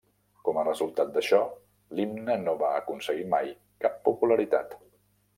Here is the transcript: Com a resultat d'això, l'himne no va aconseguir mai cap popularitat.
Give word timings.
Com 0.47 0.55
a 0.59 0.61
resultat 0.67 1.09
d'això, 1.17 1.41
l'himne 1.99 2.37
no 2.45 2.55
va 2.61 2.71
aconseguir 2.77 3.27
mai 3.35 3.51
cap 3.85 3.99
popularitat. 4.09 4.75